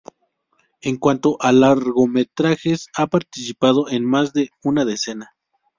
En 0.81 0.97
cuanto 0.97 1.37
a 1.39 1.51
largometrajes, 1.51 2.87
ha 2.97 3.05
participado 3.05 3.87
en 3.87 4.03
más 4.03 4.33
de 4.33 4.49
una 4.63 4.83
decena. 4.83 5.35